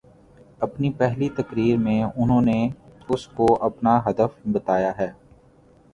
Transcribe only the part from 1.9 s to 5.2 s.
انہوں نے اس کو اپناہدف بتایا ہے۔